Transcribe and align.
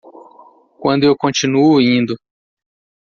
Quando 0.79 1.03
eu 1.03 1.15
continuo 1.15 1.79
indo 1.79 2.15